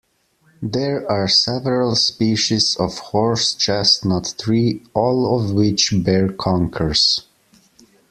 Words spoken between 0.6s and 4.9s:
There are several species of horse chestnut tree,